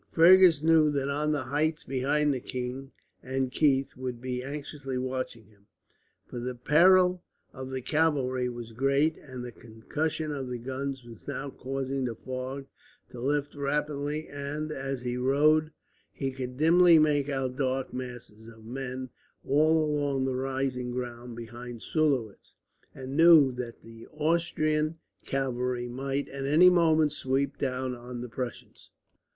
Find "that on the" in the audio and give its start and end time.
0.89-1.43